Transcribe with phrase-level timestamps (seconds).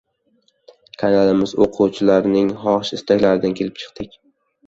[1.01, 4.17] Kanalimiz oʻquvchilarining xohish-istaklaridan kelib chiqdik.